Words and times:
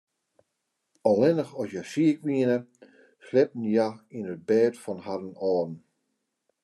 Allinnich 1.09 1.51
as 1.63 1.69
hja 1.71 1.83
siik 1.91 2.17
wiene, 2.27 2.57
sliepten 3.25 3.65
hja 3.71 3.87
yn 4.17 4.29
it 4.33 4.41
bêd 4.47 4.73
fan 4.83 4.99
harren 5.05 5.37
âlden. 5.49 5.73